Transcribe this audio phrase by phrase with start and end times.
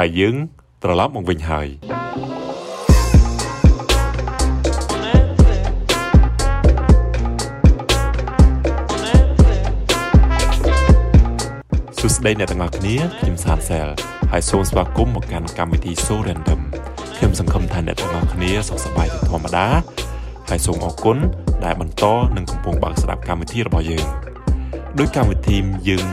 [0.00, 0.36] ហើយយើង
[0.82, 1.68] ត្រឡប់មកវិញហើយ
[11.98, 13.88] សួស្តីអ្នកទាំងអស់គ្នាខ្ញុំសានសែល
[14.32, 16.60] ហើយសូមស្វាគមន៍មកកាន់កម្មវិធី So Random
[17.16, 19.66] ខ្ញុំសង្ឃឹមថាអ្នកទាំងអស់គ្នាសុខសប្បាយជាធម្មតា
[20.48, 21.18] ហើយសូមអរគុណ
[21.64, 22.04] ដែលបន្ត
[22.36, 24.06] និងកំពុងបើកស្ដាប់កម្មវិធីរបស់យើង
[24.98, 25.56] ដោយកម្មវិធី
[25.88, 26.06] យើង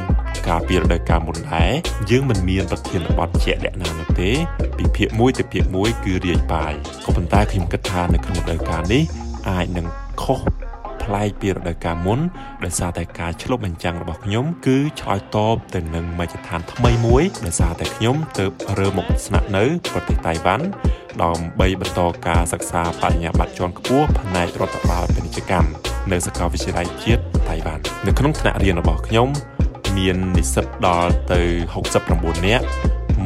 [0.48, 1.72] កាលពីរដូវកាលមុនដែរ
[2.10, 4.32] យើងមិនមានប្រធានបទជាក់លាក់ណានោះទេ
[4.78, 6.74] ពីភាគ1ទៅភាគ1គឺរាយបាយ
[7.06, 9.04] ក៏ប៉ុន្តែខ្ញុំគិតថានៅក្នុងរដូវកាលនេះ
[9.50, 9.88] អាចនឹង
[10.22, 10.40] ខុស
[11.04, 12.20] ប្លែកពីរដូវកាលមុន
[12.64, 18.46] ដោយសារតែការឆ្លុះបញ្ចាំងរបស់ខ្ញុំគឺឆ្លើយតបទៅនឹងមជ្ឈដ្ឋានថ្មីមួយដោយសារតែខ្ញុំទៅ
[18.80, 20.66] រើមកស្នាក់នៅប្រទេសតៃវ៉ាន់
[21.24, 25.70] ដើម្បីបន្តការសិក្សាបរិញ្ញាបត្រជាន់ខ្ពស់ផ្នែករដ្ឋបាលពាណិជ្ជកម្ម
[26.12, 29.28] នៅសាកលវិទ្យាល័យជាតិតៃវ៉ាន់នៅក្នុងថ្នាក់រៀនរបស់ខ្ញុំ
[29.98, 31.42] មាននិស្សិតដល់ទៅ
[31.94, 32.66] 69នាក់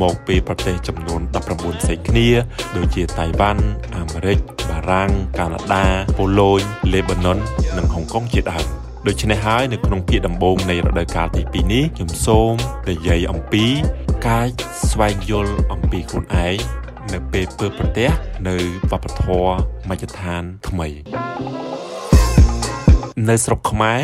[0.01, 1.21] មកពីប្រទេសចំនួន
[1.51, 2.29] 19ផ្សេងគ្នា
[2.77, 3.63] ដូចជាតៃវ៉ាន់
[3.95, 5.85] អាមេរិកបារាំងកាណាដា
[6.17, 6.61] ប៉ូឡូញ
[6.93, 7.37] លេបាណុន
[7.77, 8.65] និងហុងកុងជាដើម
[9.07, 12.51] ដូច្នេះហើយនៅក្នុងភាគដំបូងនៃរដូវកាលទី2នេះខ្ញុំសូម
[12.89, 13.65] និយាយអំពី
[14.27, 14.45] ការ
[14.89, 16.57] ស្វែងយល់អំពីខ្លួនឯង
[17.13, 18.11] នៅពេលពើប្រទេស
[18.47, 18.55] នៅ
[18.91, 19.51] វប្បធម៌
[19.89, 20.87] មជ្ឈដ្ឋានថ្មី
[23.29, 24.01] នៅស្រុកខ្មែរ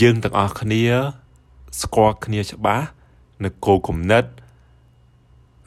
[0.00, 0.84] យើងទាំងអស់គ្នា
[1.80, 2.86] ស្គាល់គ្នាច្បាស់
[3.44, 4.24] នៅគោលគំនិត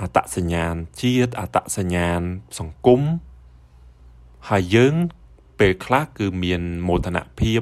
[0.01, 2.21] អត្តសញ្ញាណជាតិអត្តសញ្ញាណ
[2.59, 3.01] សង្គម
[4.49, 4.93] ហើយយើង
[5.59, 7.61] ពេលខ្លះគឺមានមោទនភាព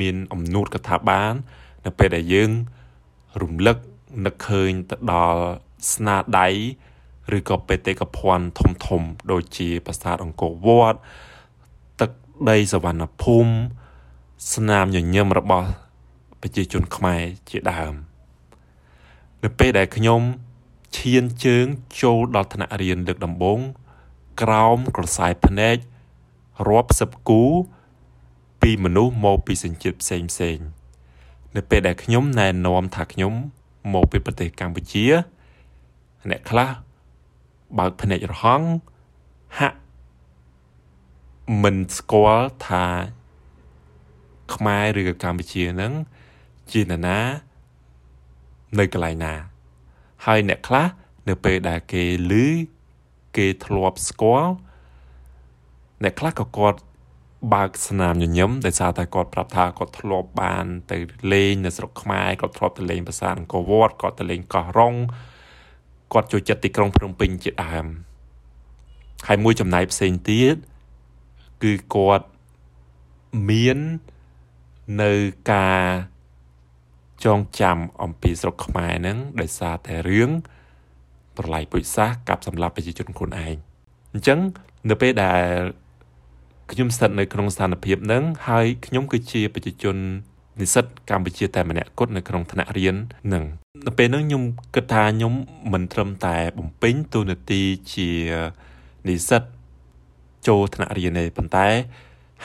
[0.00, 1.34] មានអំណួតកថាបាន
[1.84, 2.50] នៅពេលដែលយើង
[3.42, 3.76] រំលឹក
[4.24, 5.42] នឹកឃើញទៅដល់
[5.92, 6.48] ស្នាដៃ
[7.36, 10.98] ឬក៏បេតិកភណ្ឌធំធំ ដូចជាប្រាសាទអង្គរវត្ត
[12.00, 12.10] ទឹក
[12.50, 13.52] ដីសវណ្ណភូមិ
[14.54, 15.68] ស្នាមញញឹមរបស់
[16.46, 17.94] ប្រជាជនខ្មែរជាដើម
[19.42, 20.20] នៅពេលដែលខ្ញុំ
[20.96, 21.66] ឈានជើង
[22.02, 23.60] ចូលដល់ថ្នាក់រៀនលើកដំបូង
[24.42, 25.76] ក្រោមក្រសែភ្នែក
[26.68, 27.42] រាប់សិបគូ
[28.62, 30.58] ពីមនុស្សមកពីសញ្ជាតិផ្សេងផ្សេង
[31.56, 33.32] នៅពេលដែលខ្ញុំណែនាំថាខ្ញុំ
[33.94, 35.04] មកពីប្រទេសកម្ពុជា
[36.30, 36.70] អ្នកខ្លះ
[37.78, 38.68] បើកភ្នែករហង់
[39.58, 39.78] ហាក់
[41.62, 42.86] មិនស្គាល់ថា
[44.54, 45.94] ខ្មែរឬក៏កម្ពុជាហ្នឹង
[46.72, 47.18] ជានរណា
[48.78, 49.34] នៅកន្លែងណា
[50.26, 50.86] ហើយអ្នកខ្លះ
[51.28, 52.32] នៅពេលដែលគេឮ
[53.36, 54.52] គេធ្លាប់ស្គាល់
[56.02, 56.78] អ្នកខ្លះក៏គាត់
[57.54, 60.98] បើកស្នាមញញឹមដោយសារតែគាត់ប្រាប់ថាគាត់ធ្លាប់បាន ទៅ
[61.32, 64.94] លេងនៅស្រុកខ្មែរគាត់ធ្លាប់ទៅលេងប្រាសាទអង្គរវត្តគាត់ទៅលេងកោះរ៉ុង
[66.12, 67.86] គាត់ចូលចិត្តទីក្រុងភ្នំពេញជាដើម
[69.26, 70.56] ហើយមួយចំណែកផ្សេងទៀត
[71.62, 72.26] គឺគាត់
[73.48, 73.78] មាន
[75.02, 75.12] នៅ
[75.52, 75.82] ការ
[77.24, 80.30] ចងចាំអំពីស្រុកខ្មែរហ្នឹងដោយសារតែរឿង
[81.36, 83.56] ប្រឡាយពុជសាសកັບសម្លាប់ប្រជាជនខ្លួនឯង
[84.12, 84.38] អញ្ចឹង
[84.90, 85.42] នៅពេលដែល
[86.72, 89.96] ខ្ញុំស្ថិតនៅក្នុងស្ថានភាពហ្នឹងហើយខ្ញុំគឺជាប្រជាជន
[90.60, 92.96] និស្សិតកម្ពុជាតែម្នាក់គត់នៅក្នុងថ្នាក់រៀន
[93.32, 93.44] នឹង
[93.86, 94.42] នៅពេលហ្នឹងខ្ញុំ
[94.74, 95.34] គិតថាខ្ញុំ
[95.72, 97.62] មិនត្រឹមតែបំពេញតួនាទី
[97.94, 98.10] ជា
[99.08, 99.42] និស្សិត
[100.48, 101.68] ចូលថ្នាក់រៀនទេប៉ុន្តែ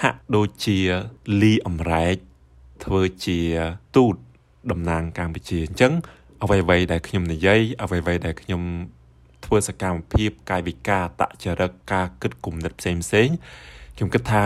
[0.02, 0.78] ហាក់ដូចជា
[1.42, 2.16] លីអំរែក
[2.86, 3.40] ធ្វើជា
[3.96, 4.16] ទូត
[4.72, 5.94] តំណាងកម្ពុជាអញ្ចឹង
[6.44, 8.62] អ្វីៗដែលខ្ញុំនិយាយអ្វីៗដែលខ្ញុំ
[9.46, 13.28] ធ្វើសកម្មភាពកាយវិការតចរិតការគិតគុណិតផ្សេងផ្សេង
[13.96, 14.44] ខ្ញុំគិតថា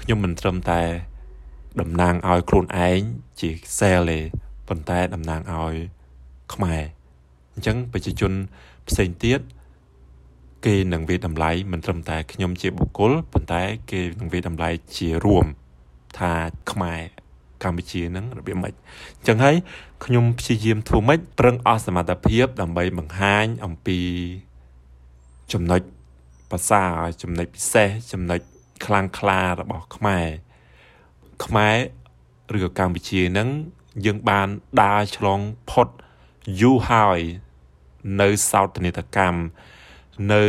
[0.00, 0.82] ខ្ញុំមិនត្រឹមតែ
[1.80, 3.00] តំណាងឲ្យខ្លួនឯង
[3.40, 4.18] ជាសែលទេ
[4.68, 5.74] ប៉ុន្តែតំណាងឲ្យ
[6.54, 6.82] ខ្មែរ
[7.52, 8.32] អញ្ចឹងប្រជាជន
[8.88, 9.40] ផ្សេងទៀត
[10.64, 15.46] គេនឹងវាតម្លៃមិនត្រឹមតែខ្ញុំជាបុគ្គលប៉ុន្តែគេនឹងវាតម្លៃជារួម
[16.18, 16.32] ថា
[16.70, 17.02] ខ្មែរ
[17.64, 18.74] កម្ពុជានឹងរបៀបម៉េច
[19.18, 19.56] អញ្ចឹងហើយ
[20.04, 24.00] ខ្ញុំព្យាយាមធ្វើម៉េចប្រឹងអស់សមត្ថភាពដើម្បីបង្ហាញអំពី
[25.52, 25.80] ចំណុច
[26.50, 26.84] ភាសា
[27.22, 28.40] ចំណុចពិសេសចំណុច
[28.84, 30.28] ខ្លាំងក្លារបស់ខ្មែរ
[31.44, 31.76] ខ្មែរ
[32.56, 33.48] ឬក៏កម្ពុជានឹង
[34.06, 34.48] យើងបាន
[34.82, 35.88] ដើរឆ្លងផុត
[36.60, 37.20] យូរហើយ
[38.20, 39.40] នៅសោតនីតកម្ម
[40.32, 40.42] នៅ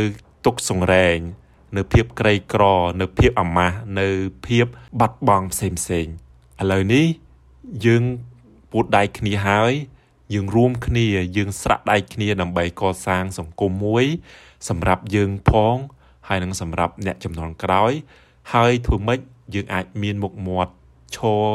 [0.44, 1.18] ទុកសង្រែង
[1.76, 2.62] នៅភាពក្រីក្រ
[3.00, 4.08] នៅភាពអាម៉ាស់នៅ
[4.46, 4.66] ភាព
[5.00, 6.06] បាត់បង់ផ្សេងផ្សេង
[6.60, 7.06] ឥឡូវនេះ
[7.84, 8.04] យើង
[8.72, 9.72] ពួតដៃគ្នាហើយ
[10.34, 11.06] យើងរួមគ្នា
[11.36, 14.06] យើងស្រាក់ដៃគ្នាដើម្បីកសាងសង្គមមួយ
[14.68, 15.76] សម្រាប់យើងផង
[16.28, 17.92] ហើយនឹងសម្រាប់អ្នកចំនួនក្រោយ
[18.54, 19.20] ហើយធ្វើម៉េច
[19.54, 20.72] យើងអាចមានមុខមាត់
[21.16, 21.46] ឈរ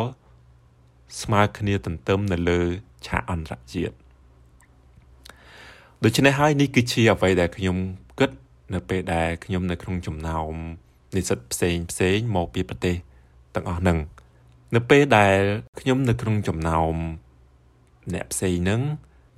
[1.22, 2.62] ស្មើគ្នាទន្ទឹមនៅលើ
[3.06, 3.96] ឆាកអន្តរជាតិ
[6.04, 7.78] ដូច្នេះហើយនេះគឺជាអ្វីដែលខ្ញុំ
[8.20, 8.32] គិត
[8.74, 10.54] នៅពេលដែលខ្ញុំនៅក្នុងចំណោម
[11.16, 12.96] និស្សិតផ្សេងផ្សេងមកពីប្រទេស
[13.56, 13.98] ទាំងអស់ហ្នឹង
[14.76, 15.38] នៅពេលដែល
[15.80, 16.96] ខ្ញុំនៅក្នុងចំណោម
[18.14, 18.82] អ្នកផ្សេងហ្នឹង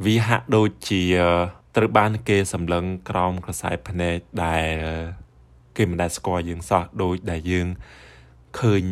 [0.06, 1.04] វាហាក់ដូចជា
[1.76, 4.72] ត្រូវបានគេសម្លឹងក្រោមខ្សែភ្នែកដែល
[5.78, 7.68] គេមិនដែលស្គាល់យើងសោះដូចដែលយើង
[8.60, 8.84] ឃើញ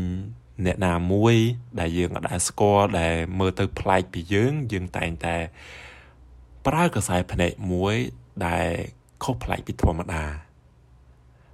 [0.66, 1.36] អ្នកណាមួយ
[1.80, 5.36] ដែលយើងអត់ដែលស្គាល់ដែលមើលទៅប្លែកពីយើងយើងតែងតែ
[6.66, 7.96] ប្រើខ្សែភ្នែកមួយ
[8.48, 8.68] ដែល
[9.24, 10.24] ខុសប្លែកពីធម្មតា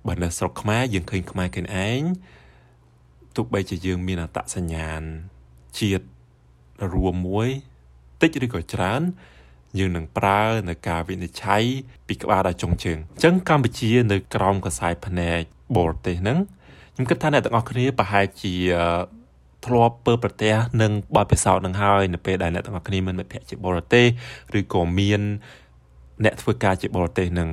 [0.07, 2.01] បើនៅស្រុកខ្មែរយើងឃើញខ្មែរខ្លួនឯង
[3.37, 5.01] ទោះបីជាយើងមានអត្តសញ្ញាណ
[5.79, 6.05] ជាតិ
[6.93, 7.49] រួមមួយ
[8.21, 9.01] តិចឬក៏ច្រើន
[9.79, 11.63] យើងនឹងប្រើនៅការវិនិច្ឆ័យ
[12.07, 15.41] ពីក្បាលដល់ចុងជើងអញ្ចឹងកម្ពុជានៅក្រោមខ្សែភ្នែក
[15.77, 16.37] បរទេសហ្នឹង
[16.93, 18.55] ខ្ញុំគិតថាអ្នកទាំងអស់គ្នាប្រហែលជា
[19.65, 24.05] ធ្លាប់ពើប្រទេសនឹងបទពិសោធន៍នឹងហើយនៅពេលដែលអ្នកទាំងអស់គ្នាមានមិត្តភ័ក្តិជាបរទេស
[24.59, 25.21] ឬក៏មាន
[26.25, 27.49] អ្នកធ្វើការជាបរទេសនឹង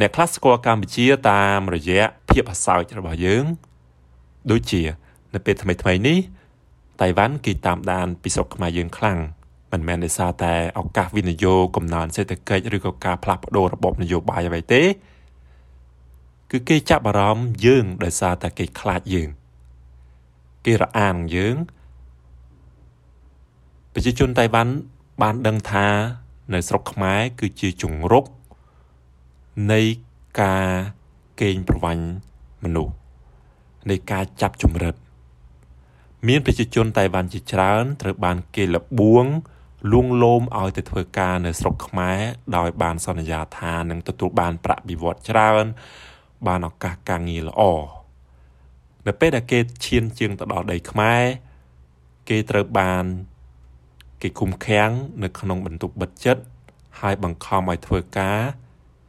[0.00, 3.44] អ្នកខ្លះស្គាល់កម្ពុជាតាមរយៈភាពអសោចរបស់យើង
[4.50, 4.82] ដូចជា
[5.34, 6.18] នៅពេលថ្មីថ្មីនេះ
[7.00, 9.18] តៃវ៉ាន់គេតាមដានពីស្រុកខ្មែរយើងខ្លាំង
[9.72, 14.82] មិនមែនដោយសារតែឱកាសវិនិយោគកំណើនសេដ្ឋកិច្ចឬក៏ការផ្លាស់ប្ដូររបបនយោបាយអ្វីទេ
[16.50, 19.28] គឺគេចាប់អារម្មណ៍យើងដោយសារតែគេខ្លាចយើង
[20.66, 21.56] គេរអាងយើង
[23.94, 24.72] ប្រជាជនតៃវ៉ាន់
[25.22, 25.86] បានដឹងថា
[26.54, 28.24] នៅស្រុកខ្មែរគឺជាជំរក
[29.72, 29.80] នៃ
[30.40, 30.66] ការ
[31.40, 32.04] កេងប្រវ័ញ្ច
[32.64, 32.94] មនុស្ស
[33.90, 34.94] នៃការចាប់ជំរិត
[36.28, 39.26] មានប្រជាជនតៃវ៉ាន់ជាច្រើនត្រូវបានគេលបួង
[39.92, 42.18] លួងលោមឲ្យទៅធ្វើការនៅស្រុកខ្មែរ
[42.56, 45.64] ដោយបានសន្យាថានឹងទទួលបានប្រាក់បៀវត្សច្រើន
[46.46, 47.62] បានឱកាសការងារល្អ
[49.06, 51.22] នៅពេលដែលគេឈានជើងទៅដល់ដីខ្មែរ
[52.28, 53.04] គេត្រូវបាន
[54.22, 54.90] គេគុំខាំង
[55.22, 56.36] នៅក្នុងបន្ទប់បិទជិត
[57.00, 58.40] ហើយបង្ខំឲ្យធ្វើការ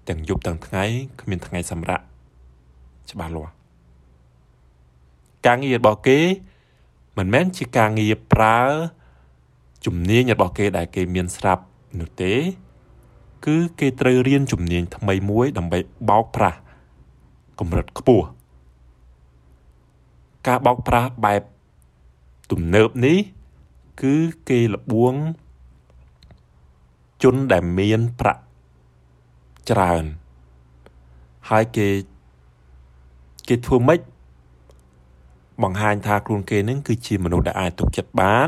[0.10, 0.84] ទាំងយប់ទាំងថ្ងៃ
[1.22, 2.02] គ្មានថ្ងៃសម្រាក
[3.12, 3.55] ច្បាស់លាស់
[5.46, 6.20] ការងាររបស់គេ
[7.18, 8.60] មិនមែនជាការងារប្រើ
[9.86, 11.64] ជំនាញរបស់គេដែលគេមានស្រាប់
[12.00, 12.34] នោះទេ
[13.46, 16.60] គឺគេត្រូវរៀនជំនាញថ្មីមួយដើម្បីបោកប្រាស់
[17.60, 18.26] កម្រិតខ្ពស់
[20.48, 21.42] ការបោកប្រាស់បែប
[22.52, 23.18] ទំនើបនេះ
[24.02, 24.16] គឺ
[24.50, 25.16] គេលបួង
[27.24, 28.42] ជនដែលមានប្រាក់
[29.70, 30.04] ច្រើន
[31.50, 31.88] ហើយគេ
[33.48, 34.00] គេធ្វើម៉េច
[35.64, 38.48] បង្ហាញថាខ្លួនគេនឹងគឺជាមនុស្សដែលអាចទុកចិត្តបាន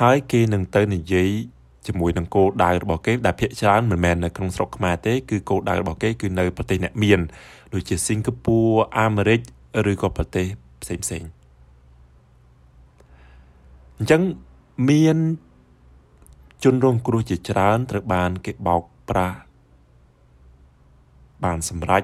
[0.00, 1.30] ហើយគេនឹងទៅនិយាយ
[1.86, 7.20] ជាមួយនឹងគោលដៅរបស់គេដែលភាគច្រើនមិនមែននៅក្នុងស្រុកខ្មែរទេគឺគោលដៅរបស់គេគឺនៅប្រទេសអ្នកមាន
[7.74, 9.40] ដូចជាសិង្ហបុរីអាមេរិក
[9.90, 10.46] ឬក៏ប្រទេស
[10.82, 11.22] ផ្សេងផ្សេង
[13.98, 14.22] អញ្ចឹង
[14.90, 15.16] មាន
[16.64, 19.38] ជនរងគ្រោះជាច្រើនត្រូវបានគេបោកប្រាស់
[21.44, 22.02] បានសម្រេច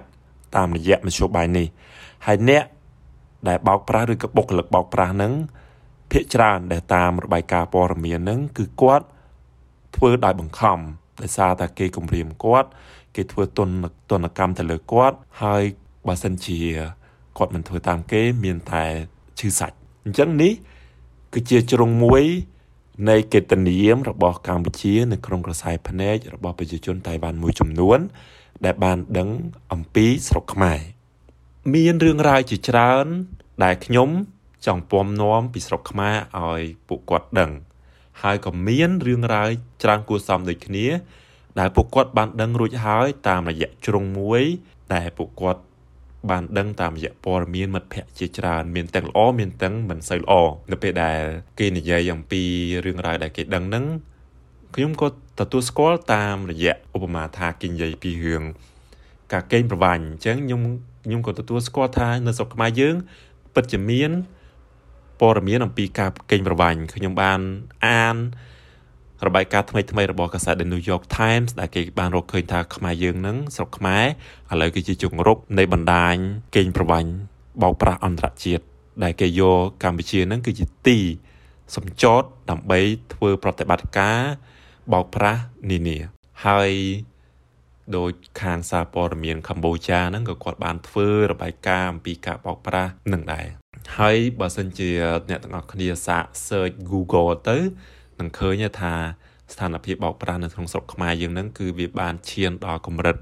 [0.57, 1.67] តាមរយៈមធ្យោបាយនេះ
[2.27, 2.65] ហើយអ្នក
[3.49, 5.33] ដែលបោកប្រាស់ឬក៏បុគ្គលិកបោកប្រាស់ហ្នឹង
[6.13, 9.07] ភាកច្រើនដែលតាមរបាយការណ៍ព័ត៌មានហ្នឹងគឺគាត់
[9.97, 10.79] ធ្វើដោយបង្ខំ
[11.23, 12.69] ដោយសារតែគេគំរាមគាត់
[13.17, 13.69] គេធ្វើទន
[14.11, 15.63] ទនកម្មទៅលើគាត់ ហើយ
[16.07, 16.61] បើសិនជា
[17.39, 18.85] គាត់មិនធ្វើតាមគេមានតែ
[19.39, 20.53] ឈឺសាច់អញ្ចឹងនេះ
[21.33, 22.25] គឺជាជ្រុងមួយ
[23.09, 27.99] នៃកិត្តិនាមរបស់កម្ពុជា នៅក្នុងក្រសែភ្នែករបស់ប្រជាជនតៃវ៉ាន់មួយចំនួន
[28.65, 29.29] ដែលបានដឹង
[29.73, 30.79] អំពីស្រុកខ្មែរ
[31.71, 33.07] មានរឿងរ៉ាវជាច្រើន
[33.65, 34.09] ដែលខ្ញុំ
[34.67, 37.51] ចង់ពំនាំពីស្រុកខ្មែរឲ្យពួកគាត់ដឹង
[38.23, 39.49] ហើយក៏មានរឿងរ៉ាវ
[39.83, 40.87] ច្រើនគួរសមដូចគ្នា
[41.59, 44.43] ដែលពួកគាត់បានដឹងរួចហើយ តាមរយៈជ្រុងមួយ
[44.95, 45.63] ដែលពួកគាត់
[46.31, 50.33] បានដឹងតាមរយៈព័ត៌មានមិត្តភ័ក្តិជាច្រើនមានទាំងល្អមានទាំងមិនសូវល្អ
[50.73, 51.23] នៅពេលដែល
[51.59, 52.43] គេនិយាយអំពី
[52.85, 53.85] រឿងរ៉ាវដែលគេដឹងហ្នឹង
[54.75, 55.09] ខ្ញុំក៏
[55.41, 58.43] ទទួលស្គាល់តាមរយៈឧបមាថាគេនិយាយពីរឿង
[59.33, 60.63] ការកេងប្រវ័ញ្ចអញ្ចឹងខ្ញុំ
[61.05, 62.97] ខ្ញុំក៏ទទួលស្គាល់ថានៅស្រុកខ្មែរយើង
[63.55, 64.11] ពិតជាមាន
[65.21, 67.41] ព័ត៌មានអំពីការកេងប្រវ័ញ្ចខ្ញុំបាន
[67.87, 68.17] អាន
[69.27, 74.05] របាយការណ៍ថ្មីថ្មីរបស់កាសែត The New York Times ដែលគេបានរកឃើញថាខ្មែរយើងនឹងស្រុកខ្មែរ
[74.53, 76.15] ឥឡូវគឺជាជង្រុកនៃបណ្ដាញ
[76.57, 77.11] កេងប្រវ័ញ្ច
[77.63, 78.65] បោកប្រាស់អន្តរជាតិ
[79.03, 80.99] ដែលគេយកកម្ពុជានឹងគឺជាទី
[81.77, 82.81] សម្ចតដើម្បី
[83.15, 84.21] ធ្វើប្រតិបត្តិការ
[84.93, 85.99] បោកប្រាស់នានា
[86.47, 86.71] ហើយ
[87.97, 88.11] ដោយ
[88.43, 93.47] ខាងសារព័ត៌មានកម្ពុជាហ្នឹងក៏គាត់បានធ្វើរបាយការណ៍អំពីការបោកប្រាស់នឹងដែរ
[93.99, 94.91] ហើយបើសិនជា
[95.31, 97.59] អ្នកទាំងអស់គ្នាសាក search Google ទៅ
[98.19, 98.95] នឹងឃើញថា
[99.53, 103.17] ស្ថានភាពបោកប្រាស់នៅក្នុងស្រុកខ្មែរយើងហ្នឹងគឺវាបានឈានដល់កម្រិត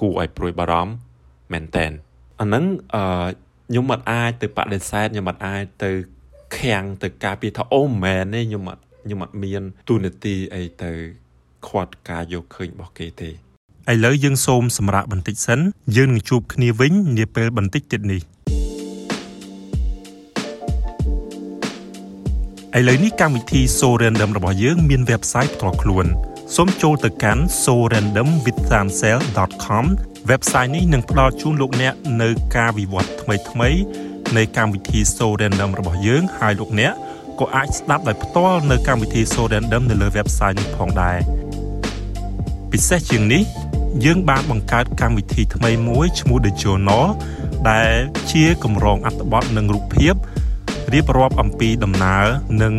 [0.00, 0.92] គួរឲ្យព្រួយបារម្ភ
[1.52, 1.92] មែនតែន
[2.40, 3.02] អាហ្នឹងអឺ
[3.70, 5.90] ខ្ញុំមិនអាចទៅបដិសេធខ្ញុំមិនអាចទៅ
[6.58, 10.92] ខាំងទៅការពារថាអូមែនទេខ្ញុំអត់ខ្ញុំអត់មានទូនាទីអីទៅ
[11.68, 13.30] ខាត់ការយកឃើញរបស់គេទេ
[13.92, 15.58] ឥឡូវយើងសូមសម្រាប់បន្តិចសិន
[15.96, 18.20] យើងនឹងជួបគ្នាវិញនាពេលបន្តិចទៀតនេះ
[22.78, 26.06] ឥឡូវនេះកម្មវិធី So Random របស់យើងមាន website ផ្ទាល់ខ្លួន
[26.56, 29.84] សូមចូលទៅកាន់ sorandomwithsansel.com
[30.30, 31.92] website នេះនឹងផ្ដល់ជូនលោកអ្នក
[32.22, 33.78] នៅការវិវត្តថ្មីៗ
[34.36, 36.92] នៃកម្មវិធី So Random របស់យើងហើយលោកអ្នក
[37.40, 41.18] ក៏អាចស្ដាប់ដោយផ្ទាល់នៅកម្មវិធី So Random នៅលើ website នេះផងដែរ
[42.72, 43.44] ពិសេសជាងនេះ
[44.04, 47.06] យើងបានបង្កើតកម្មវិធីថ្មីមួយឈ្មោះ The Journal
[47.70, 47.92] ដែល
[48.30, 50.14] ជាកម្រងអត្ថបទនិងរូបភាព
[50.92, 52.24] រៀបរាប់អំពីដំណើរ
[52.62, 52.74] និង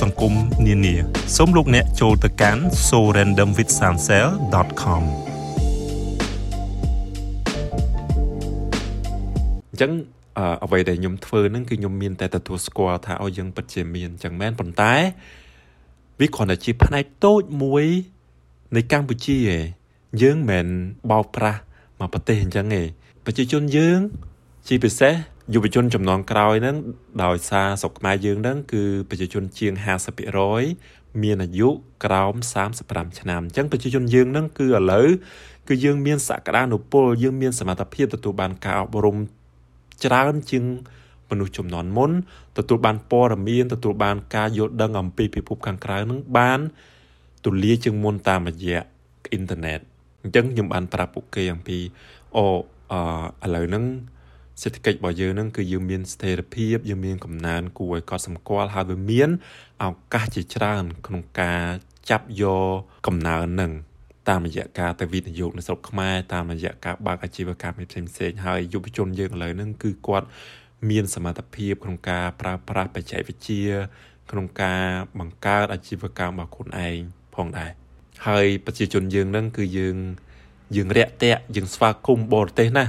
[0.00, 0.32] សង្គម
[0.66, 0.94] នានា
[1.36, 5.02] សូមលោកអ្នកចូលទៅកាន់ sorandomwithsansel.com
[9.70, 9.90] អញ្ចឹង
[10.64, 14.94] អ្វីដែលខ្ញុំធ្វើហ្នឹងគឺខ្ញុំមានតែទទួលស្គាល់ថាអូយើងពិតជាមានអញ្ចឹងមែនប៉ុន្តែ
[16.20, 17.84] វាគ្រាន់តែជាផ្នែកតូចមួយ
[18.76, 19.60] នៃកម្ពុជាឯង
[20.22, 20.66] យើងមិន
[21.10, 21.60] បោកប្រាស់
[22.00, 22.86] មកប្រទេសអញ្ចឹងឯង
[23.24, 23.98] ប្រជាជនយើង
[24.68, 25.14] ជាពិសេស
[25.54, 26.76] យុវជនចំនួនក្រោយហ្នឹង
[27.24, 29.72] ដោយសារស្រុកខ្មែរយើងហ្នឹងគឺប្រជាជនជាង
[30.48, 31.68] 50%មានអាយុ
[32.04, 32.34] ក្រោម
[32.76, 35.08] 35ឆ្នាំអញ្ចឹងប្រជាជនយើងហ្នឹងគឺឥឡូវ
[35.68, 39.16] គឺយើងមានសក្តានុពលយើងមានសមត្ថភាពទទួលបានការអប់រំ
[40.04, 40.64] ច្រើនជាង
[41.30, 42.10] មនុស្សចំនួនមុន
[42.58, 46.60] ទទួលបានព័ត៌មានទទួលបានការយល់ដឹងអំពីពិភពខាងក្រៅនឹងបាន
[47.44, 48.80] ទូលាយជាងមុនតាមរយៈ
[49.32, 49.80] អ៊ីនធឺណិត
[50.28, 51.78] អញ្ចឹងខ្ញុំបានប្រាប់ពួកគេអំពី
[52.36, 52.44] អូ
[52.92, 53.84] អឺឥឡូវហ្នឹង
[54.62, 59.28] សេដ្ឋកិច្ចរបស់យើងហ្នឹងគឺយើងមានស្ថិរភាពយើងមានកំណើនគួរឲ្យកត់សម្គាល់ហើយវាមាន
[59.84, 61.62] ឱកាសជាច្រើនក្នុងការ
[62.10, 62.74] ចាប់យក
[63.06, 63.72] កំណើនហ្នឹង
[64.28, 70.26] តាមរយៈការទៅវិនិយោគនៅស្រុកខ្មែរតាមរយៈការបើកអាជីវកម្មផ្សេងផ្សេងហើយយុវជនយើងឥឡូវហ្នឹងគឺគាត់
[70.90, 73.66] មានសមត្ថភាពក្នុងការប្រើប្រាស់បច្ចេកវិទ្យា
[74.30, 74.84] ក្នុងការ
[75.18, 76.98] បង្កើតអាជីវកម្មរបស់ខ្លួនឯង
[77.34, 77.70] ផងដែរ
[78.26, 79.96] ហើយប្រជាជនយើងហ្នឹងគឺយើង
[80.76, 82.84] យើងរាក់ទាក់យើងស្វាគមន៍បរទេសណា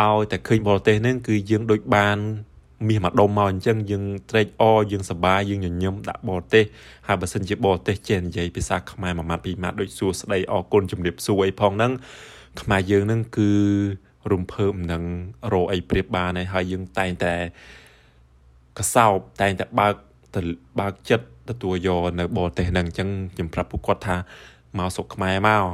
[0.00, 2.18] ឲ្យតែឃើញបរទេសហ្នឹងគឺយើងដូចបាន
[2.88, 6.64] មាសមកដុំមកអញ្ចឹងយើងត្រេកអរយើងសប្បាយយើងញញឹមដាក់បរទេស
[7.06, 11.92] ហើយបើសិនជាបរទេសចេះនិយាយភាសាខ្មែរមួយម៉ាត់ពីរម៉ាត់ដូចសួស្ដីអរគុណជំរាបសួរអីផងហ្នឹង
[12.60, 13.50] ខ្មែរយើងហ្នឹងគឺ
[14.32, 15.02] រំភើបនឹង
[15.52, 17.34] រកអីប្រៀបបានហើយយើងតែងតែ
[18.78, 19.94] កសោបតែងតែបើក
[20.34, 20.40] ទៅ
[20.80, 24.16] បើកចិត្តទទួលយកនៅបរទេសហ្នឹងអញ្ចឹងខ្ញុំប្រាប់ពួកគាត់ថា
[24.78, 25.64] មកស្រុកខ្មែរមក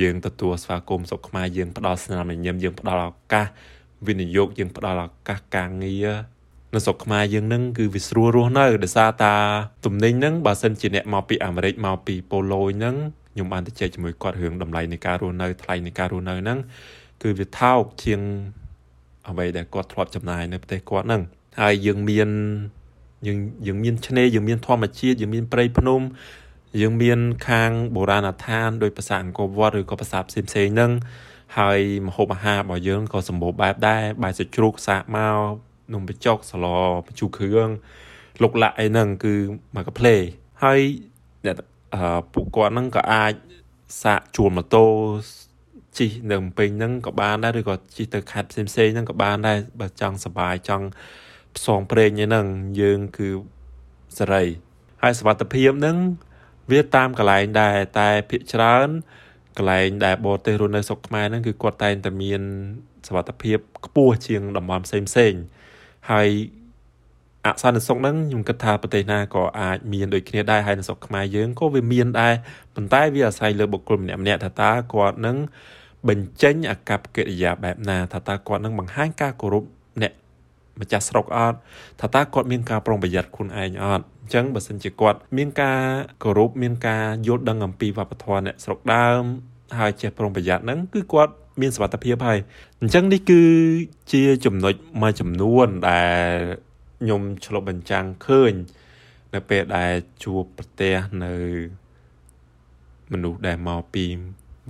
[0.00, 3.46] យើងទទួលស្វាគមន៍ស្រុកខ្មែរយើងផ្ដល់ស្នាមញញឹមយើងផ្ដល់ឱកាស
[4.06, 6.08] វិនិយោគយើងផ្ដល់ឱកាសការងារ
[6.74, 9.34] នៅស្រុកខ្មែរយើងនឹងគឺវាស្រួលរស់នៅដោយសារតា
[9.86, 12.96] ទំនិញហ្នឹងបើសិនជាអ្នកមកពីអាមេរិកមកពីប៉ូឡូយហ្នឹង
[13.32, 16.58] ខ្ញុំបានទៅជែកជាមួយគាត់រឿងតម្លៃនៃការរស់នៅថ្លៃនៃការរស់នៅហ្នឹង
[17.22, 18.20] គឺវាថោកជាង
[19.28, 21.22] អ្វីដែលគាត់ធ្លាប់ចំណាយនៅប្រទេសគាត់ហ្នឹង
[21.60, 22.28] ហើយយើងមាន
[23.26, 26.00] យើងយើងមានឆ្នេរយើងមានធម្មជាតិយើងមានព្រៃភ្នំ
[26.78, 30.92] យើងមានខាងបុរាណដ្ឋានដោយភាសាអង្គរវត្តឬក៏ភាសាផ្សេងផ្សេងហ្នឹង
[31.58, 35.38] ហើយម្ហូបអាហាររបស់យើងក៏សម្បូរបែបដែរបាយសាច់ជ្រូកសាកមក
[35.94, 36.66] នំបញ្ចុកសឡ
[37.06, 37.68] បញ្ជូរគ្រឿង
[38.42, 39.34] លុកលាក់អីហ្នឹងគឺ
[39.74, 40.16] មកកាផ្លេ
[40.62, 40.80] ហើយ
[41.46, 41.56] អ្នក
[41.94, 43.32] អឺពួកគាត់ហ្នឹងក៏អាច
[44.02, 44.86] សាកជួលម៉ូតូ
[45.98, 50.86] ជិះនៅពេញហ្នឹងក៏បានដែរឬក៏ជិះទៅខេត្តផ្សេងផ្សេងហ្នឹងក៏បានដែរបើចង់សប្បាយចង់
[51.56, 52.46] ផ្សងព្រេងហ្នឹង
[52.80, 53.28] យើងគឺ
[54.18, 54.44] សេរី
[55.02, 55.96] ហើយសវត្ថភាពហ្នឹង
[56.70, 58.88] វាតាមកន្លែងដែរតែភាគច្រើន
[59.58, 62.42] កន្លែងដែលបរទេសរស់នៅស្រុកខ្មែរហ្នឹងគឺគាត់តែងតែមាន
[63.06, 65.32] សវត្ថភាពខ្ពស់ជាងតំបន់ផ្សេងផ្សេង
[66.10, 66.28] ហើយ
[67.46, 72.34] អសន្តិសុខហ្នឹងខ្ញុំគិតថាប្រទេសណាក៏អាចមានដូចគ្នាដែរហើយនៅស្រុកខ្មែរយើងក៏វាមានដែរ
[72.74, 75.36] ប៉ុន្តែវាអាស្រ័យលើបុគ្គលម្នាក់ម្នាក់ថាតើគាត់នឹង
[76.08, 79.64] បញ្ចេញអាកប្បកិរិយាបែបណាថាតើគាត់នឹងបង្ហាញការគោរព
[80.02, 80.12] អ្នក
[80.80, 81.58] ម្ចាស់ស្រុកអត់
[82.00, 85.80] ថាតើគាត់មានការប្រុងប្រយ័ត្នខ្លួនឯងអត់អញ្ចឹងបើសិនជាគាត់មានការ
[86.22, 89.22] គោរពមានការយល់ដឹងអំពីវប្បធម៌អ្នកស្រុកដើម
[89.78, 92.38] ហើយចេះប្រុងប្រយ័ត្នហ្នឹងគឺគាត់មានសមត្ថភាពហើយ
[92.80, 93.42] អញ្ចឹងនេះគឺ
[94.12, 96.36] ជាចំណុចមួយចំនួនដែល
[97.00, 98.52] ខ្ញុំឆ្លុះបញ្ចាំងឃើញ
[99.34, 99.92] នៅពេលដែល
[100.24, 101.34] ជួបប្រទះនៅ
[103.12, 104.04] មនុស្សដែលមកពី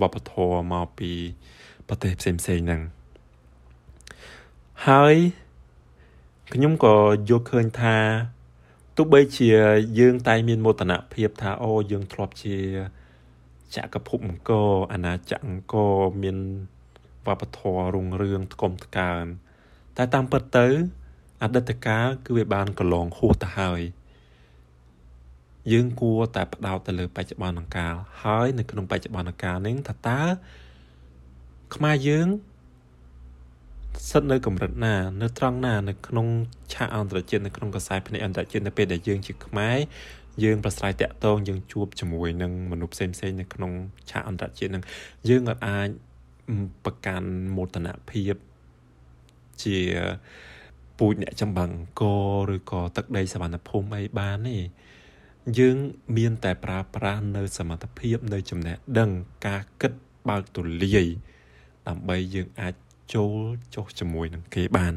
[0.01, 1.11] វប្បធម៌មកពី
[1.87, 2.81] ប្រទេសផ្សេងផ្សេងហ្នឹង
[4.87, 5.15] ហើយ
[6.55, 6.95] ខ្ញុំក៏
[7.29, 7.97] យល់ឃើញថា
[8.97, 9.49] ទោះបីជា
[9.99, 12.57] យើងតែមានមោទនភាពថាអូយើងធ្លាប់ជា
[13.75, 16.37] ចក្រភពអង្គរអាណាចក្រអង្គរមាន
[17.25, 19.23] វប្បធម៌រុងរឿងថ្កុំថ្កើង
[19.97, 20.67] តែតាមពិតទៅ
[21.41, 23.81] អតីតកាលគឺវាបានកន្លងហួសទៅហើយ
[25.71, 30.21] យើងគួរតែផ្ដោតទៅលើបច្ចុប្បន្នកាលហើយនៅក្នុងបច្ចុប្បន្នកាលនេះថាតើ
[31.75, 32.27] ខ្មែរយើង
[33.99, 36.27] ស្ថិតនៅកម្រិតណានៅត្រង់ណានៅក្នុង
[36.73, 39.77] ឆាកអន្តរជាតិនៅក្នុងកសែភ្នែកអន្តរជាតិនៅពេលដែលយើងជាខ្មែរ
[40.43, 43.71] យើងប្រស្រ័យតាក់ទងយើងជួបជាមួយនឹងមនុស្សផ្សេងផ្សេងនៅក្នុង
[44.09, 44.83] ឆាកអន្តរជាតិនឹង
[45.29, 45.89] យើងអាច
[46.85, 48.35] ប្រកាន់មោទនភាព
[49.63, 49.77] ជា
[50.97, 52.03] ពូជអ្នកចម្បាំងអង្គ
[52.53, 54.57] ឬក៏ទឹកដីសវណ្ណភូមិអីបានទេ
[55.59, 55.77] យើង
[56.17, 59.09] មានតែប្រើប្រាស់នៅសមត្ថភាពនៅចំណេះដឹង
[59.47, 59.93] ការគិត
[60.29, 61.07] បើកទូលាយ
[61.87, 62.73] ដើម្បីយើងអាច
[63.13, 63.35] ចូល
[63.75, 64.93] ចុះជាមួយនឹងគេបាន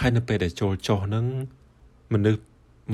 [0.00, 1.26] ហើយនៅពេលដែលចូលចុះហ្នឹង
[2.12, 2.42] មនុស្ស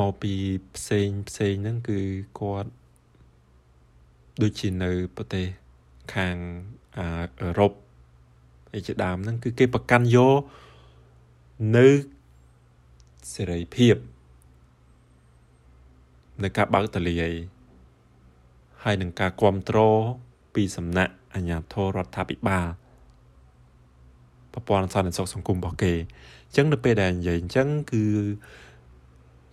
[0.00, 0.34] មកពី
[0.76, 2.00] ផ្សេងផ្សេងហ្នឹងគឺ
[2.40, 2.70] គាត់
[4.42, 5.46] ដូចជានៅប្រទេស
[6.14, 6.36] ខាង
[6.98, 7.72] អឺរ៉ុប
[8.74, 10.36] អីជាដើមហ្នឹងគឺគេប្រកាន់យក
[11.76, 11.86] នៅ
[13.34, 13.96] សេរីភាព
[16.42, 17.24] នៅការបើកតលាយ
[18.82, 20.00] ហើយនឹងការគ្រប់គ្រង
[20.54, 22.66] ពីសំណាក់អាជ្ញាធររដ្ឋាភិបាល
[24.54, 28.04] ប្រព័ន្ធសន្តិសុខសង្គមរបស់គេអញ្ចឹងនៅពេលដែលនិយាយអញ្ចឹងគឺ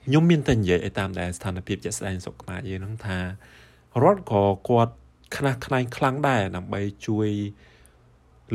[0.05, 3.17] ខ្ញុំមានតែនិយាយឲ្យតាមដែលស្ថានភាពជាក់ស្ដែងសុខខ្មែរយើងហ្នឹងថា
[4.03, 4.93] រដ្ឋក៏គាត់
[5.37, 7.29] ខ្នះខ្នែងខ្លាំងដែរដើម្បីជួយ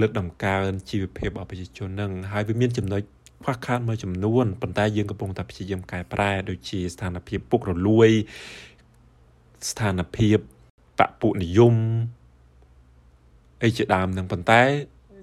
[0.01, 3.03] លើកតម្កើងជីវភាពរបស់ប្រជាជននឹងហើយវាមានចំណុច
[3.43, 8.11] ខ្វះខាតមួយចំនួនប៉ុន្តែយើងកំពុងតែព្យាយាមកែប្រែដូចជាស្ថានភាពពុករលួយ
[9.71, 10.39] ស្ថានភាព
[10.99, 11.75] បពុនិយម
[13.63, 14.63] អីជាដើមនឹងប៉ុន្តែ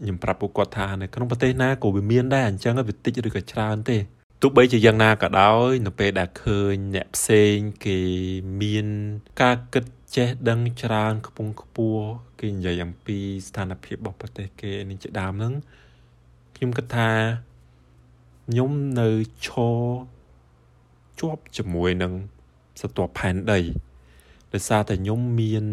[0.01, 3.98] ខ្ញុំប្រាប់ពួកគាត់ថានៅក្នុងប្រទេសណាក៏វាមានដែរអញ្ចឹងវាតិចឬក៏ច្រើនទេ
[4.41, 7.55] ទោះបីជាយ៉ាងណាក៏ដោយនៅពេលដែលឃើញអ្នកផ្សេង
[7.86, 8.00] គេ
[8.62, 8.88] មាន
[9.41, 12.05] ការគិតចេះដឹងច្រើនខ្ពង់ខ្ពស់
[12.39, 15.53] គេនិយាយអំពីស្ថានភាពរបស់ប្រទេសគេនេះជាដើមហ្នឹង
[16.55, 17.10] ខ្ញុំគិតថា
[18.48, 19.10] ខ្ញុំនៅ
[19.48, 19.79] ឈរ
[21.20, 22.13] ជាប់ជាមួយនឹង
[22.81, 23.60] សត្វផែនដី
[24.53, 25.65] ដោយសារតែខ្ញុំមាន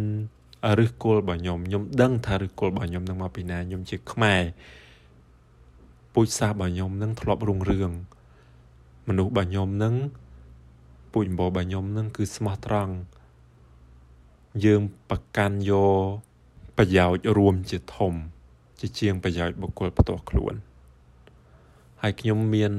[0.79, 4.43] ឫសគល់របស់ខ្ញុំខ្ញុំដឹងថាឫសគល់របស់ខ្ញុំនឹងមកពីណាខ្ញុំជាខ្មែរ
[6.15, 7.91] ពូជសាសន៍របស់ខ្ញុំនឹងធ្លាប់រុងរឿង
[9.09, 9.95] មនុស្សរបស់ខ្ញុំនឹង
[11.13, 12.95] ពូជអម្បូររបស់ខ្ញុំនឹងគឺស្មោះត្រង់
[14.65, 16.07] យើងប្រកាន់យក
[16.79, 18.13] ប្រយោជន៍រួមជាធំ
[18.81, 20.55] ជាជាងប្រយោជន៍បុគ្គលផ្ទាល់ខ្លួន
[22.03, 22.73] ហើយខ្ញុំមាន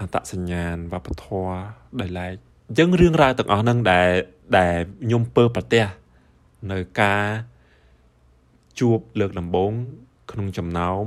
[0.00, 1.54] អត្តសញ្ញាណវប្បធម៌
[2.00, 2.34] ដែលឡែក
[2.68, 4.08] អញ្ចឹងរឿងរ៉ាវទាំងអស់ហ្នឹងដែល
[4.58, 5.84] ដែលខ្ញុំពើប្រទះ
[6.70, 7.24] នៅការ
[8.80, 9.72] ជួបលើកដំបូង
[10.30, 11.04] ក្នុងចំណោម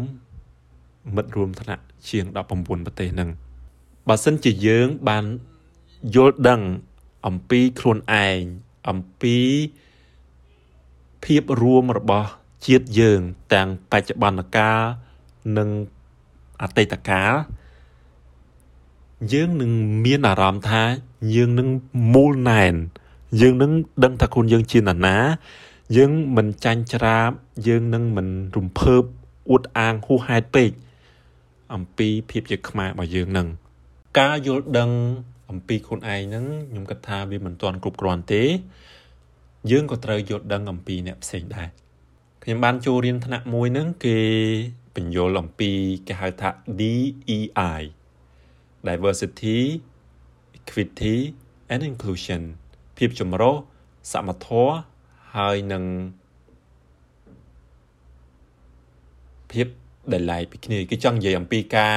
[1.15, 2.25] មិត្តរួមថ្នាក់ជាង
[2.55, 3.29] 19ប្រទេសហ្នឹង
[4.07, 5.25] បើសិនជាយើងបាន
[6.15, 6.61] យល់ដឹង
[7.27, 8.39] អំពីខ្លួនឯង
[8.89, 9.37] អំពី
[11.23, 12.29] ភាពរួមរបស់
[12.65, 13.19] ជាតិយើង
[13.53, 14.81] ទាំងបច្ចុប្បន្នកាល
[15.57, 15.69] និង
[16.61, 17.33] អតីតកាល
[19.33, 19.71] យើងនឹង
[20.05, 20.83] មានអារម្មណ៍ថា
[21.35, 21.67] យើងនឹង
[22.13, 22.75] មូលណែន
[23.41, 23.71] យើងនឹង
[24.03, 25.17] ដឹងថាខ្លួនយើងជានរណា
[25.97, 27.31] យើងមិនចាញ់ច្រាប
[27.67, 29.03] យើងនឹងមិនរំភើប
[29.49, 30.69] អួតអាងហួសហេតុពេក
[31.73, 33.47] អំពីភាពជាខ្មែររបស់យើងនឹង
[34.19, 34.91] ការយល់ដឹង
[35.49, 38.43] អំពីខ្លួនឯងហ្នឹងខ្ញុំគិតថាវាមិនទាន់គ្រប់គ្រាន់ទេ
[39.71, 41.67] យើងក៏ត្រូវយល់ដឹងអំពីអ្នកផ្សេងដែរ
[42.43, 44.19] ខ្ញុំបានចូលរៀនថ្នាក់មួយហ្នឹងគេ
[44.95, 45.71] បញ្យល់អំពី
[46.07, 47.81] គេហៅថា DEI
[48.87, 49.59] diversity
[50.57, 51.15] equity
[51.71, 52.41] and inclusion
[52.99, 53.55] ភាពចម្រុះ
[54.11, 54.73] សមធម៌
[55.35, 55.83] ហើយនឹង
[59.51, 59.67] ភាព
[60.13, 61.95] ដែលឡែកពីគ្នាគឺចង់និយាយអំពីការ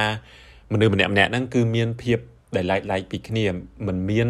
[0.71, 2.19] មនុស្សម្នាក់ម្នាក់ហ្នឹងគឺមានភាព
[2.55, 3.45] ដែលឡែកឡែកពីគ្នា
[3.87, 4.27] មិនមាន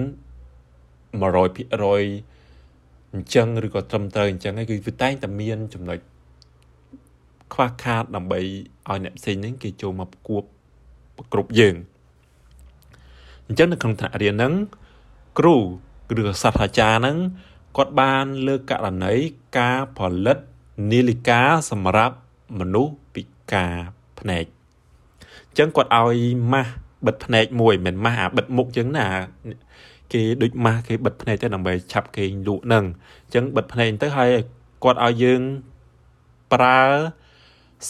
[1.19, 5.99] 100%អញ្ចឹងឬក៏ត្រឹមត្រូវអញ្ចឹងឯងគឺវាតែងតែមានចំណុច
[7.53, 10.47] ខ្វះខាតដើម្បីឲ្យអ្នកផ្សេងហ្នឹងគេចូលមកប្រគប់
[11.17, 11.75] ប្រគ្រប់យើង
[13.47, 14.53] អញ្ចឹងនៅក្នុងថ្នាក់រៀនហ្នឹង
[15.39, 15.55] គ្រូ
[16.21, 17.17] ឬសាស្ត្រាចារ្យហ្នឹង
[17.78, 19.13] គាត់បានលើកករណី
[19.58, 20.38] ការផលិត
[20.91, 22.15] នាឡិកាសម្រាប់
[22.60, 23.23] មនុស្សពិ
[23.54, 23.76] ការ
[24.19, 24.45] ភ្នែក
[25.49, 26.17] អញ្ចឹងគាត់ឲ្យ
[26.54, 26.73] ម៉ាស់
[27.06, 29.08] បិទភ្នែកមួយមិនម៉ាស់អាបិទមុខអញ្ចឹងណា
[30.13, 32.86] គេដូចម៉ាស់គេបិទភ្នែកទៅដើម្បីឆាប់គេលក់នឹង
[33.26, 34.30] អញ្ចឹងបិទភ្នែកទៅហើយ
[34.84, 35.41] គាត់ឲ្យយើង
[36.54, 36.82] ប្រើ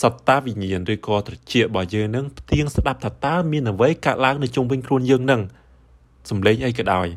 [0.01, 5.41] សត្តាវិញ្ញាណឬក៏ត្រចៀករបស់យើងនឹងផ្ទៀងស្ដាប់ថាតើមានអ្វីកើតឡើងនៅជុំវិញខ្លួនយើងនឹង
[6.29, 7.07] សំឡេងអីក៏ដោយ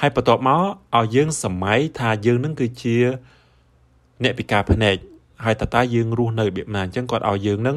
[0.00, 0.60] ហើយបន្ទាប់មក
[0.96, 2.96] ឲ្យយើងសម័យថាយើងនឹងគឺជា
[4.22, 4.96] អ្នកពិការភ្នែក
[5.44, 7.76] ហើយតើតើយើងរស់នៅរបៀបណាអញ្ចឹងគាត់ឲ្យយើងនឹង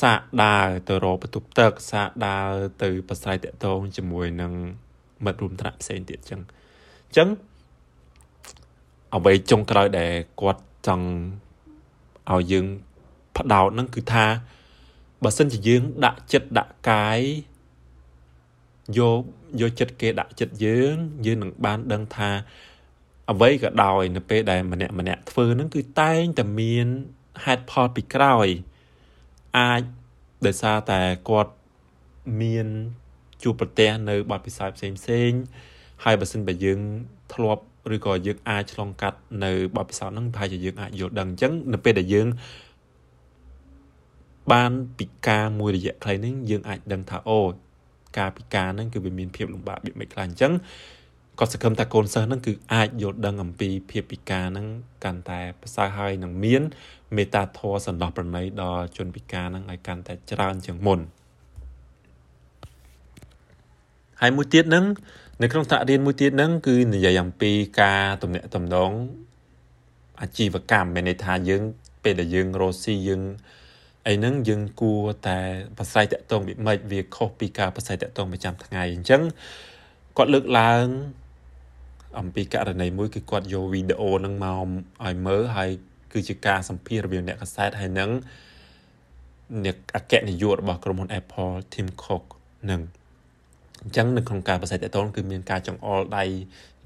[0.00, 2.50] សាកដើរទៅរកបន្ទប់ទឹកសាកដើរ
[2.82, 4.52] ទៅប្រស្រ័យតាក់ទងជាមួយនឹង
[5.24, 6.40] មិត្តរួមថ្នាក់ផ្សេងទៀតអញ្ចឹង
[7.06, 7.28] អញ្ចឹង
[9.14, 11.06] អ្វីចុងក្រោយដែលគាត់ចង់
[12.32, 12.66] ឲ្យយើង
[13.36, 14.26] ផ្ដោតហ្នឹងគឺថា
[15.22, 17.20] បើសិនជាយើងដាក់ចិត្តដាក់កាយ
[18.96, 19.22] យក
[19.60, 20.96] យកចិត្តគេដាក់ចិត្តយើង
[21.26, 22.30] យើងនឹងបានដឹងថា
[23.30, 26.86] អ្វីក៏ដោយនៅពេលដែលម្នាក់ម្នាក់ធ្វើហ្នឹងគឺតែងតែមាន
[27.44, 28.46] ហេតុផលពីក្រោយ
[29.58, 29.82] អាច
[30.46, 31.52] ដោយសារតែគាត់
[32.40, 32.66] មាន
[33.42, 35.30] ជួបប្រទះនៅបទពិសោធន៍ផ្សេងផ្សេង
[36.04, 36.80] ហើយបើសិនបើយើង
[37.34, 42.28] ធ្លាប់ឬក៏យើងអាចឆ្លងកាត់នៅបទពិសោធន៍ហ្នឹងប្រហែលជាយើងអាចយល់ដឹងអញ្ចឹងនៅពេលដែលយើង
[44.52, 47.42] បានពិការមួយរយៈខ្លីហ្នឹងយើងអាចដឹងថាអូ
[48.16, 50.52] ការពិការហ្នឹងគឺវាមានភាពលំបាករបៀបមិនខ្លះអញ្ចឹង
[51.38, 54.66] គាត់សង្ឃឹមថាកូនសិស្សហ្នឹងគឺអាចយល់ដឹងអំពីភាពពិការហ្នឹង
[55.04, 56.62] កាន់តែប្រសើរហើយនឹងមាន
[57.16, 61.00] មេត្តាធម៌សន្តោសប្រណីដល់ជនពិការហ្នឹងឲ្យកាន់តែច្រើនជាងមុន
[64.20, 64.84] ហើយមួយទៀតហ្នឹង
[65.42, 68.92] នៅក្នុងថ្នាក់រៀនមួយទៀតហ្នឹងគឺនិយាយអំពីការទំនាក់ទំនង
[70.20, 71.62] អាជីវកម្មមានន័យថាយើង
[72.02, 73.22] ពេលដែលយើងរស់ស៊ីយើង
[74.08, 75.38] អីហ្នឹងយើងគួរតែ
[75.78, 79.22] ប្រស័យតាក់ទងពីម៉េចវាខុសពីការប្រស័យតាក់ទងប្រចាំថ្ងៃអញ្ចឹង
[80.16, 80.84] គាត់លើកឡើង
[82.18, 85.70] អំពីករណីមួយគឺគាត់យកវីដេអូហ្នឹងមកឲ្យមើលហើយ
[86.12, 88.10] គឺជាការសម្ភាសរវាងអ្នកកសែតហើយនឹង
[89.64, 92.24] អ្នកអគ្គនាយករបស់ក្រុមហ៊ុន Apple Tim Cook
[92.70, 92.80] នឹង
[93.82, 96.24] អញ្ចឹងនៅក្នុងការប្រសិទ្ធតនគឺមានការចង្អុលដៃ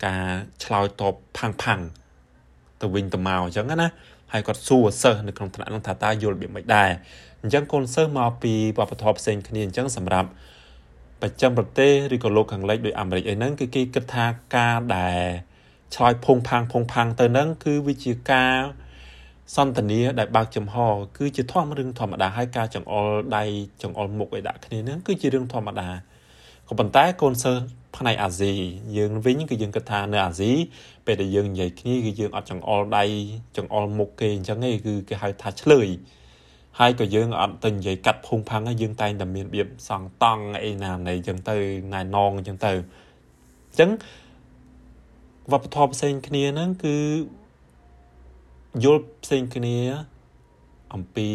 [0.07, 0.25] ការ
[0.65, 1.81] ឆ្លើយតបផាំងផាំង
[2.81, 3.89] ទៅវិញទៅមកអញ្ចឹងណា
[4.33, 6.91] ហើយគាត់សួរសិស្សនៅក្នុងថ្នាក់នោះថាតើយល់របៀបមិនដែរ
[7.43, 10.29] អញ្ចឹងកូនសិស្សមកពីវប្បធម៌ផ្សេងគ្នាអញ្ចឹងសម្រាប់
[11.23, 15.25] ប្រចាំប្រទេសឬក៏លោកខាងលិចដោយអាមេរិកអីហ្នឹងគឺគេគិតថាការដែល
[15.95, 18.57] ឆ្លើយភងផាំងភងផាំងទៅហ្នឹងគឺវាជាការ
[19.57, 20.77] សន្តានាដែលបើកចំហ
[21.17, 23.45] គឺជាធម្មរឿងធម្មតាហើយការចង្អុលដៃ
[23.83, 25.89] ចង្អុលមុខឲ្យដាក់គ្នាហ្នឹងគឺជារឿងធម្មតា
[26.69, 27.63] ក៏ប៉ុន្តែកូនសិស្ស
[27.97, 28.53] ផ្នែកអាស៊ី
[28.97, 30.53] យើងវិញគឺយើងគិតថានៅអាស៊ី
[31.07, 33.05] ពេលដែលយើងនិយាយគ្នាគឺយើងអត់ចង្អុលដៃ
[33.57, 35.89] ចង្អុលមុខគេអញ្ចឹងទេគឺគេហៅថាឆ្លើយ
[36.79, 41.57] ហើយក៏យើងអត់ទៅនិយាយកាត់ភុងផាំងហើយយើងតែងតែមានរបៀបសង់តង់អីណានៃអញ្ចឹងទៅ
[41.95, 43.91] ណែនងអញ្ចឹងទៅអញ្ចឹង
[45.53, 46.97] វប្បធម៌ផ្សេងគ្នាហ្នឹងគឺ
[48.85, 49.77] យល់ផ្សេងគ្នា
[50.95, 51.29] អំពី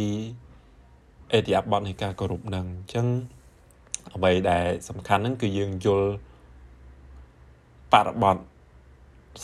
[1.33, 3.07] អេតិយាប័តនៃការគោរពនឹងអញ្ចឹង
[4.15, 6.09] អ្វីដែលសំខាន់ហ្នឹងគឺយើងយល់
[7.93, 8.37] បរិបទ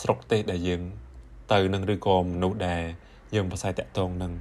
[0.02, 0.82] ស្រុកទេសដែលយើង
[1.52, 2.84] ទៅនឹងឬក៏មនុស្សដែល
[3.36, 4.34] យើងប្រស័យតាក់ទងនឹង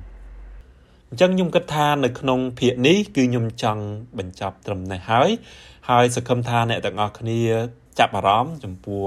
[1.09, 3.85] អញ្ចឹងខ្ញុំគិតថានៅក្នុងភាគនេះគឺខ្ញុំចង់
[4.19, 5.31] បញ្ចប់ត្រឹមនេះហើយ
[5.88, 7.41] ហើយសង្ឃឹមថាអ្នកទាំងអស់គ្នា
[7.99, 9.05] ចាប់អារម្មណ៍ចំពោះ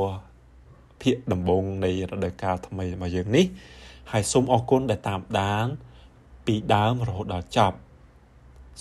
[1.01, 3.45] ភាគដំបូងនៃរដូវកាលថ្មីរបស់យើងនេះ
[4.11, 5.65] ហើយសូមអរគុណដែលតាមដាន
[6.45, 7.77] ពីដើមរហូតដល់ចប់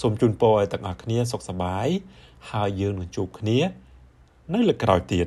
[0.00, 1.88] សូមជូនពរឲ្យទាំងអស់គ្នាសុខសប្បាយ
[2.50, 3.58] ហើយយើងនឹងជួបគ្នា
[4.52, 5.26] នៅលើកក្រោយទៀត